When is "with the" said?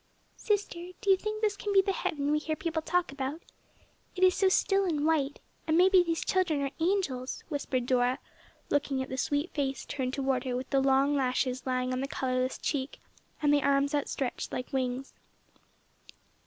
10.55-10.81